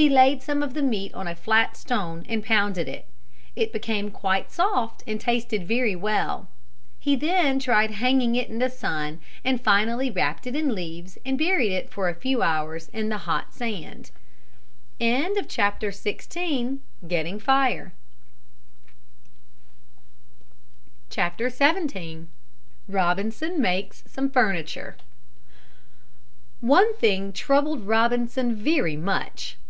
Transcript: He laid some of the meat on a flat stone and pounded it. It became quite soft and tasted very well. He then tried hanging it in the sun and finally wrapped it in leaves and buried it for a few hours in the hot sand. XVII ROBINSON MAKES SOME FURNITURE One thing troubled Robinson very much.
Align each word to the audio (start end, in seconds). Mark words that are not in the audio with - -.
He 0.00 0.08
laid 0.08 0.44
some 0.44 0.62
of 0.62 0.74
the 0.74 0.82
meat 0.82 1.12
on 1.12 1.26
a 1.26 1.34
flat 1.34 1.76
stone 1.76 2.24
and 2.28 2.44
pounded 2.44 2.88
it. 2.88 3.08
It 3.56 3.72
became 3.72 4.12
quite 4.12 4.52
soft 4.52 5.02
and 5.08 5.20
tasted 5.20 5.66
very 5.66 5.96
well. 5.96 6.46
He 7.00 7.16
then 7.16 7.58
tried 7.58 7.90
hanging 7.90 8.36
it 8.36 8.48
in 8.48 8.60
the 8.60 8.70
sun 8.70 9.18
and 9.44 9.60
finally 9.60 10.08
wrapped 10.08 10.46
it 10.46 10.54
in 10.54 10.72
leaves 10.72 11.18
and 11.26 11.36
buried 11.36 11.72
it 11.72 11.90
for 11.90 12.08
a 12.08 12.14
few 12.14 12.42
hours 12.42 12.86
in 12.90 13.08
the 13.08 13.26
hot 13.26 13.52
sand. 13.52 14.12
XVII 15.00 15.22
ROBINSON 22.88 23.60
MAKES 23.60 24.04
SOME 24.06 24.30
FURNITURE 24.30 24.96
One 26.60 26.94
thing 26.94 27.32
troubled 27.32 27.84
Robinson 27.88 28.54
very 28.54 28.96
much. 28.96 29.56